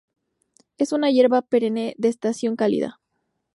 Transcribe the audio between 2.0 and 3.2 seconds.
estación cálida.